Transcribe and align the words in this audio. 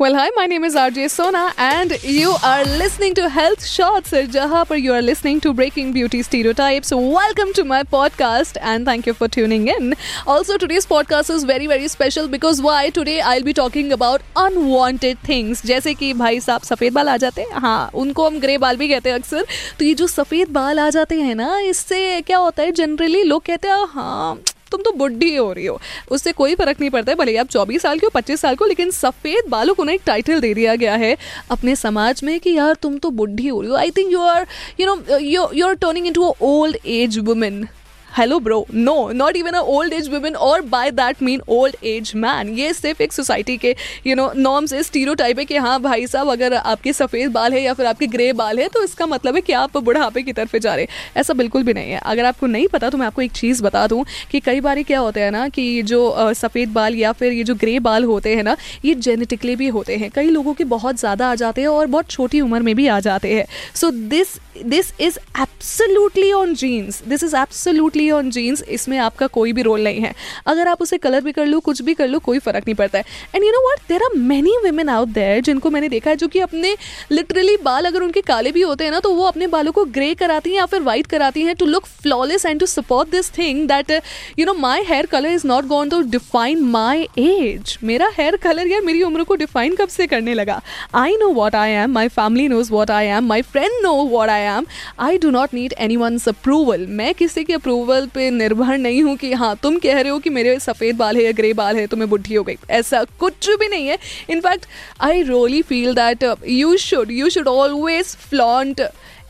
Well, 0.00 0.14
hi, 0.14 0.30
my 0.36 0.46
name 0.46 0.62
is 0.62 0.76
RJ 0.76 1.10
Sona, 1.10 1.52
and 1.58 2.00
you 2.04 2.36
are 2.44 2.64
listening 2.64 3.14
to 3.14 3.28
Health 3.28 3.64
Shots, 3.66 4.12
jahan 4.34 4.64
par 4.66 4.76
you 4.76 4.92
are 4.94 5.02
listening 5.02 5.40
to 5.46 5.52
Breaking 5.52 5.92
Beauty 5.92 6.20
Stereotypes. 6.22 6.92
Welcome 6.92 7.52
to 7.54 7.64
my 7.64 7.82
podcast, 7.94 8.60
and 8.60 8.84
thank 8.84 9.08
you 9.08 9.14
for 9.20 9.26
tuning 9.26 9.66
in. 9.66 9.96
Also, 10.24 10.56
today's 10.56 10.86
podcast 10.86 11.32
is 11.36 11.42
very, 11.42 11.66
very 11.66 11.88
special 11.88 12.28
because 12.28 12.62
why? 12.62 12.90
Today 12.90 13.20
I'll 13.20 13.42
be 13.42 13.54
talking 13.60 13.90
about 13.98 14.22
unwanted 14.44 15.18
things. 15.30 15.62
जैसे 15.66 15.94
कि 15.94 16.12
भाई 16.20 16.38
साहब 16.40 16.62
सफ़ेद 16.70 16.92
बाल 16.92 17.08
आ 17.08 17.16
जाते 17.24 17.42
हैं 17.42 17.60
हाँ 17.66 17.90
उनको 18.04 18.26
हम 18.26 18.38
ग्रे 18.40 18.56
बाल 18.66 18.76
भी 18.76 18.88
कहते 18.88 19.10
हैं 19.10 19.16
अक्सर 19.18 19.46
तो 19.78 19.84
ये 19.84 19.94
जो 19.94 20.06
सफ़ेद 20.06 20.52
बाल 20.60 20.78
आ 20.78 20.88
जाते 20.98 21.20
हैं 21.20 21.34
ना 21.34 21.58
इससे 21.72 22.20
क्या 22.30 22.38
होता 22.38 22.62
है 22.62 22.72
जनरली 22.82 23.22
लोग 23.22 23.42
कहते 23.46 23.68
हैं 23.68 23.86
हाँ 23.96 24.38
तुम 24.70 24.82
तो 24.82 24.92
बुढ़ी 24.94 25.34
हो 25.36 25.52
रही 25.52 25.66
हो। 25.66 25.80
उससे 26.10 26.32
कोई 26.32 26.54
फ़र्क 26.54 26.80
नहीं 26.80 26.90
पड़ता 26.90 27.12
है, 27.12 27.16
भले 27.16 27.36
आप 27.36 27.48
चौबीस 27.48 27.82
साल 27.82 27.98
के 27.98 28.06
हो, 28.06 28.10
पच्चीस 28.14 28.40
साल 28.40 28.56
को 28.56 28.66
लेकिन 28.66 28.90
सफ़ेद 28.90 29.48
बालों 29.50 29.74
को 29.74 29.84
ना 29.84 29.92
एक 29.92 30.02
टाइटल 30.06 30.40
दे 30.40 30.52
दिया 30.54 30.74
गया 30.76 30.94
है 30.96 31.16
अपने 31.50 31.76
समाज 31.76 32.20
में 32.24 32.38
कि 32.40 32.56
यार 32.56 32.74
तुम 32.82 32.98
तो 32.98 33.10
बुढ़ी 33.12 33.46
हो 33.46 33.60
रही 33.60 33.70
हो। 33.70 33.76
I 33.76 33.90
think 33.90 34.12
you 34.12 34.20
are 34.22 34.46
you 34.80 34.86
know 34.86 35.18
you 35.18 35.48
you 35.54 35.66
are 35.66 35.74
turning 35.76 36.06
in 36.06 36.12
to 36.12 36.34
old 36.42 36.76
age 36.86 37.18
women 37.18 37.66
hello 38.08 38.38
bro 38.40 38.64
no 38.74 38.94
not 39.12 39.36
even 39.36 39.52
a 39.52 39.60
old 39.60 39.92
age 39.92 40.08
women 40.08 40.36
और 40.36 40.60
by 40.68 40.90
that 40.90 41.22
mean 41.22 41.40
old 41.48 41.76
age 41.86 42.12
man 42.16 42.48
ये 42.48 42.72
सिर्फ़ 42.72 43.02
एक 43.02 43.12
सोसाइटी 43.12 43.56
के 43.56 43.74
you 44.06 44.14
know 44.16 44.30
norms 44.36 44.72
है 44.72 44.82
टीरो 44.92 45.14
type 45.14 45.38
है 45.38 45.44
कि 45.44 45.56
हाँ 45.56 45.80
भाई 45.82 46.06
साहब, 46.06 46.28
अगर 46.28 46.54
आपके 46.54 46.92
सफ़ेद 46.92 47.30
बाल 47.32 47.52
है 47.52 47.62
या 47.62 47.74
फिर 47.74 47.86
आपके 47.86 48.06
ग्रे 48.06 48.32
बाल 48.32 48.58
है 48.58 48.68
तो 48.68 48.82
इसका 48.84 49.06
मतलब 49.06 49.34
है 49.34 49.40
कि 49.40 49.52
आप 49.52 49.76
बुढ़ापे 49.78 50.22
की 50.22 50.32
तरफ़ 50.32 50.56
जा 50.56 50.74
रहे 50.74 50.84
हैं। 50.84 51.12
ऐसा 51.16 51.34
बिल्कुल 51.34 51.62
भी 51.62 51.72
नहीं 51.74 51.90
है। 51.90 52.00
अगर 52.04 52.24
आपको 52.24 52.46
नहीं 52.46 52.66
पता 52.68 52.90
तो 52.90 52.98
मैं 52.98 53.06
आपको 53.06 53.22
एक 53.22 53.32
चीज़ 53.32 53.62
बता 53.62 53.86
दूँ 53.86 54.04
कि 54.30 54.40
कई 54.40 54.60
बार 54.60 54.82
क्या 54.82 55.00
होता 55.00 55.20
है 55.20 55.30
ना 55.30 55.48
कि 55.48 55.82
जो 55.82 56.32
सफ़ेद 56.34 56.72
बाल 56.72 56.94
या 56.94 57.12
फिर 57.12 57.32
ये 57.32 57.44
जो 57.44 57.54
ग्रे 57.56 57.78
बाल 57.80 58.04
होते 58.04 58.34
हैं 58.36 58.42
ना, 58.42 58.56
ये 58.84 58.94
जेनेटिकली 58.96 59.56
भी 59.56 59.68
होते 59.68 59.96
हैं। 59.96 60.10
कई 60.10 60.30
लोगों 60.30 60.54
के 60.54 60.64
बहुत 60.66 60.98
ज़्यादा 60.98 61.30
आ 61.30 61.34
जाते 61.36 61.60
हैं 61.60 61.68
और 61.68 61.86
बहुत 61.86 62.10
छोटी 62.10 62.40
उम्र 62.40 62.60
में 62.60 62.74
भी 62.76 62.86
आ 62.88 63.00
जाते 63.00 63.34
हैं। 63.34 63.46
So 63.74 63.90
this 63.90 64.38
this 64.58 64.92
is 65.00 65.18
absolutely 65.40 66.30
on 66.32 66.54
genes 66.54 67.02
this 67.08 67.22
is 67.24 67.36
absolutely 67.36 67.97
on 68.10 68.30
genes 68.30 68.62
इसमें 68.70 68.96
आपका 68.98 69.26
कोई 69.28 69.52
भी 69.52 69.62
रोल 69.62 69.84
नहीं 69.84 70.00
है। 70.00 70.12
अगर 70.46 70.68
आप 70.68 70.82
उसे 70.82 70.98
कलर 70.98 71.20
भी 71.20 71.32
कर 71.32 71.46
लो, 71.46 71.60
कुछ 71.60 71.82
भी 71.82 71.94
कर 71.94 72.08
लो, 72.08 72.18
कोई 72.18 72.38
फ़र्क 72.38 72.64
नहीं 72.66 72.74
पड़ता 72.74 72.98
है। 72.98 73.04
And 73.34 73.44
you 73.44 73.50
know 73.50 73.60
what 73.70 73.88
there 73.88 74.02
are 74.02 74.18
many 74.18 74.56
women 74.64 74.88
out 74.88 75.08
there 75.08 75.40
जिनको 75.40 75.70
मैंने 75.70 75.88
देखा 75.88 76.10
है 76.10 76.16
जो 76.16 76.28
कि 76.28 76.40
अपने 76.40 76.76
लिटरली 77.12 77.56
बाल 77.64 77.84
अगर 77.84 78.02
उनके 78.02 78.20
काले 78.20 78.52
भी 78.52 78.62
होते 78.62 78.84
हैं 78.84 78.90
ना 78.90 79.00
तो 79.00 79.12
वो 79.14 79.24
अपने 79.24 79.46
बालों 79.46 79.72
को 79.72 79.84
ग्रे 79.84 80.14
कराती 80.14 80.50
हैं 80.50 80.56
या 80.56 80.66
फिर 80.66 80.80
वाइट 80.82 81.06
कराती 81.06 81.42
हैं 81.42 81.54
to 81.56 81.66
look 81.66 81.86
flawless 82.02 82.46
and 82.46 82.60
to 82.60 82.66
support 82.66 83.10
this 83.10 83.30
thing 83.38 83.66
that 83.68 83.90
you 84.38 84.46
know 84.46 84.54
my 84.54 84.82
hair 84.88 85.06
colour 85.06 85.28
is 85.28 85.46
not 85.46 85.64
gonna 85.88 86.00
define 86.10 86.62
my 86.64 87.08
age 87.18 87.76
मेरा 87.82 88.10
हेयर 88.18 88.36
कलर 88.36 88.66
यार 88.66 88.82
मेरी 88.82 89.02
उम्र 89.02 89.24
को 89.24 89.34
डिफाइन 89.34 89.74
कब 89.76 89.88
से 89.88 90.06
करने 90.06 90.34
लगा? 90.34 90.60
I 90.94 91.16
know 91.16 91.28
what 91.32 91.54
I 91.54 91.70
am 91.72 91.92
my 91.92 92.08
family 92.08 92.48
knows 92.48 92.72
what 92.72 92.90
I 92.90 93.06
am 93.06 93.26
my 93.26 93.42
friend 93.42 93.82
know 93.82 93.92
what 93.92 94.28
I 94.28 94.42
am 94.56 94.66
I 95.00 95.18
do 95.18 95.30
not 95.30 95.54
need 95.54 95.74
anyone 95.96 96.18
approval 96.28 96.86
मैं 96.88 97.14
किसी 97.14 97.44
के 97.44 97.52
अप्रूवल 97.52 97.87
पे 98.14 98.30
निर्भर 98.30 98.78
नहीं 98.78 99.02
हूँ 99.02 99.16
कि 99.16 99.32
हाँ 99.32 99.54
तुम 99.62 99.78
कह 99.78 100.00
रहे 100.00 100.12
हो 100.12 100.18
कि 100.18 100.30
मेरे 100.30 100.58
सफ़ेद 100.60 100.96
बाल 100.96 101.16
है 101.16 101.24
या 101.24 101.32
ग्रे 101.32 101.52
बाल 101.52 101.76
है 101.76 101.86
तो 101.86 101.96
मैं 101.96 102.08
बुढ़ी 102.10 102.34
हो 102.34 102.42
गई। 102.42 102.56
ऐसा 102.70 103.04
कुछ 103.20 103.48
भी 103.50 103.68
नहीं 103.68 103.88
है। 103.88 103.98
In fact 104.30 104.66
I 105.00 105.22
really 105.22 105.62
feel 105.62 105.94
that 105.94 106.24
you 106.46 106.76
should 106.78 107.10
you 107.10 107.28
should 107.30 107.48
always 107.48 108.16
flaunt 108.20 108.80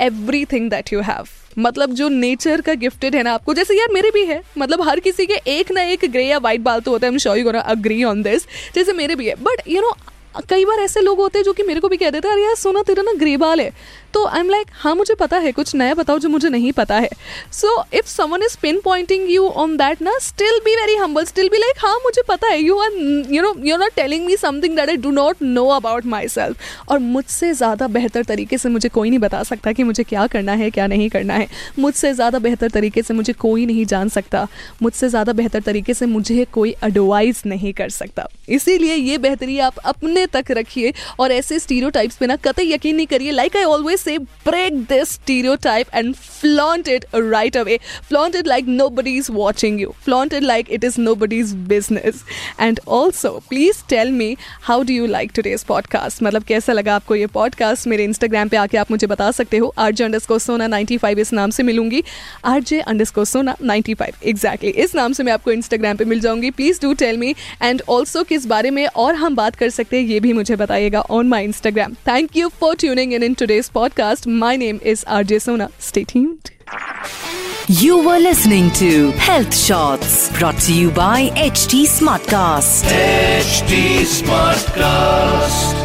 everything 0.44 0.70
that 0.70 0.92
you 0.92 1.00
have 1.00 1.28
मतलब 1.58 1.92
जो 1.94 2.08
नेचर 2.08 2.60
का 2.60 2.74
गिफ्टेड 2.74 3.14
है 3.14 3.22
ना 3.22 3.32
आपको, 3.32 3.54
जैसे 3.54 3.74
यार 3.74 3.92
मेरे 3.92 4.10
भी 4.10 4.24
है। 4.24 4.40
मतलब 4.58 4.80
हर 4.82 5.00
किसी 5.00 5.26
के 5.26 5.34
एक 5.50 5.70
ना 5.72 5.82
एक 5.82 6.04
ग्रे 6.12 6.24
या 6.26 6.38
वाइट 6.38 6.60
बाल 6.60 6.80
तो 6.80 6.90
होता 6.90 7.06
है। 7.06 7.12
हम 7.12 7.18
sure 7.18 7.38
you 7.38 7.44
gonna 7.44 7.60
agree 7.60 8.02
on 8.04 8.22
this 8.22 8.46
जैसे 8.74 8.92
मेरे 8.92 9.14
भी 9.14 9.26
है। 9.26 9.34
बट 9.42 9.62
यू 9.68 9.80
नो 9.80 9.94
कई 10.40 10.64
बार 10.64 10.80
ऐसे 10.80 11.00
लोग 11.00 11.18
होते 11.18 11.38
हैं 11.38 11.44
जो 11.44 11.52
कि 11.52 11.62
मेरे 11.62 11.80
को 11.80 11.88
भी 11.88 11.96
कह 11.96 12.10
देते 12.10 12.28
हैं, 12.28 12.34
अरे 12.34 12.44
यार, 12.44 12.54
सोना 12.56 12.82
तेरा 12.82 13.02
ना 13.02 13.12
ग्रे 13.18 13.36
बाल 13.36 13.60
है। 13.60 13.72
तो 14.14 14.24
आई 14.26 14.40
एम 14.40 14.48
लाइक 14.50 14.66
हाँ 14.72 14.94
मुझे 14.94 15.14
पता 15.14 15.36
है, 15.38 15.50
कुछ 15.52 15.74
नया 15.74 15.94
बताओ 15.94 16.18
जो 16.18 16.28
मुझे 16.28 16.48
नहीं 16.48 16.72
पता 16.72 16.96
है। 16.96 17.08
So 17.52 17.68
if 17.94 18.06
someone 18.06 18.42
is 18.42 18.56
pinpointing 18.84 19.30
you 19.30 19.46
on 19.46 19.76
that 19.76 20.02
ना 20.02 20.12
still 20.22 20.58
be 20.64 20.74
very 20.76 20.94
humble 20.96 21.24
still 21.24 21.48
be 21.48 21.58
like 21.58 21.78
हाँ 21.78 21.94
मुझे 22.04 22.22
पता 22.28 22.48
है 22.48 22.60
you 22.60 22.78
are 22.78 22.92
you 23.30 23.42
know 23.42 23.54
you 23.58 23.74
are 23.74 23.80
not 23.80 23.94
telling 23.96 24.26
me 24.26 24.36
something 24.36 24.76
that 24.76 24.88
I 24.88 24.96
do 24.96 25.10
not 25.10 25.42
know 25.42 25.66
about 25.68 26.06
myself 26.28 26.90
और 26.90 26.98
मुझसे 26.98 27.52
ज़्यादा 27.54 27.88
बेहतर 27.88 28.24
तरीके 28.24 28.58
से 28.58 28.68
मुझे 28.68 28.88
कोई 28.88 29.10
नहीं 29.10 29.18
बता 29.18 29.42
सकता 29.42 29.72
कि 29.72 29.82
मुझे 29.82 30.02
क्या 30.04 30.26
करना 30.26 30.52
है, 30.52 30.70
क्या 30.70 30.86
नहीं 30.86 31.08
करना 31.10 31.34
है। 31.34 31.48
मुझसे 31.78 32.12
ज़्यादा 32.14 32.38
बेहतर 32.38 32.68
तरीके 32.70 33.02
से 33.02 33.14
मुझे 33.14 33.32
कोई 33.34 33.66
नहीं 33.66 33.84
जान 33.86 34.08
सकता। 34.08 34.46
मुझसे 34.82 35.08
ज़्यादा 35.08 35.32
बेहतर 35.32 35.60
तरीके 35.62 35.94
से 35.94 36.06
मुझे 36.06 36.44
कोई 36.52 36.74
एडवाइस 36.84 37.44
नहीं 37.46 37.72
कर 37.72 37.88
सकता। 37.90 38.28
इसीलिए 38.48 38.94
ये 38.94 39.18
बेहतरी 39.18 39.58
आप 39.58 39.78
अपने 39.84 40.23
तक 40.32 40.50
रखिए 40.50 40.92
और 41.20 41.32
ऐसे 41.32 41.58
स्टीरियो 41.58 41.90
टाइप्स 41.90 42.16
पे 42.16 42.26
ना 42.26 42.36
कतई 42.44 42.72
यकीन 42.72 42.96
नहीं 42.96 43.06
करिए 43.06 43.30
like 43.30 43.56
I 43.56 43.64
always 43.64 44.00
say 44.00 44.18
break 44.18 44.82
this 44.84 45.18
stereotype 45.24 45.88
and 45.92 46.16
flaunt 46.16 46.88
it 46.88 47.04
right 47.12 47.56
away. 47.56 47.78
Flaunt 48.02 48.34
it 48.34 48.46
like 48.46 48.66
nobody 48.66 49.16
is 49.16 49.30
watching 49.30 49.78
you. 49.78 49.94
Flaunt 50.00 50.32
it 50.32 50.42
like 50.42 50.70
it 50.70 50.84
is 50.84 50.98
nobody's 50.98 51.54
business. 51.54 52.24
And 52.58 52.80
also, 52.86 53.40
please 53.48 53.82
tell 53.84 54.10
me 54.10 54.36
how 54.62 54.82
do 54.82 54.92
you 54.92 55.06
like 55.06 55.32
today's 55.32 55.64
podcast? 55.64 56.22
मतलब 56.22 56.44
कैसा 56.44 56.72
लगा 56.72 56.94
आपको 56.94 57.14
ये 57.14 57.26
podcast 57.34 57.86
मेरे 57.86 58.04
Instagram 58.04 58.48
पे 58.48 58.56
आके 58.56 58.78
आप 58.78 58.90
मुझे 58.90 59.06
बता 59.06 59.30
सकते 59.30 59.58
हो 59.58 59.72
R 59.78 59.92
J 59.92 60.04
under 60.04 60.38
Sona 60.38 60.66
ninety 60.66 60.96
five 60.98 61.18
इस 61.18 61.32
नाम 61.32 61.50
से 61.50 61.62
मिलूँगी 61.62 62.02
R 62.44 62.62
J 62.62 62.80
under 62.80 63.24
Sona 63.24 63.56
ninety 63.62 63.94
five 63.94 64.28
exactly 64.28 64.70
इस 64.84 64.94
नाम 64.94 65.12
से 65.12 65.22
मैं 65.22 65.32
आपको 65.32 65.52
इंस्टाग्राम 65.52 65.96
पे 65.96 66.04
मिल 66.04 66.20
जाऊँगी 66.20 66.50
please 66.50 66.80
do 66.82 66.92
tell 66.94 67.18
me 67.18 67.34
and 67.62 67.82
also 67.88 68.22
किस 68.24 68.46
बारे 68.46 68.70
में 68.70 68.86
और 68.86 69.14
हम 69.14 69.36
बात 69.36 69.56
कर 69.56 69.70
सकते 69.70 69.96
हैं 69.96 70.06
ये 70.14 70.20
भी 70.20 70.32
मुझे 70.32 70.56
बताइएगा 70.56 71.00
on 71.10 71.28
my 71.28 71.44
Instagram 71.44 71.94
thank 72.08 72.36
you 72.36 72.48
for 72.60 72.76
tuning 72.80 73.12
in 73.14 73.22
in 73.22 73.34
today's 73.42 73.68
podcast 73.74 74.28
My 74.44 74.56
name 74.56 74.80
is 74.82 75.04
RJ 75.16 75.40
Sona. 75.40 75.68
Stay 75.80 76.04
tuned. 76.04 76.50
You 77.82 77.98
were 78.06 78.18
listening 78.18 78.70
to 78.80 78.90
Health 79.26 79.54
Shots 79.56 80.16
brought 80.38 80.60
to 80.66 80.74
you 80.74 80.90
by 80.90 81.30
HT 81.46 81.80
Smartcast. 81.94 82.92
HD 82.98 83.80
Smartcast. 84.18 85.83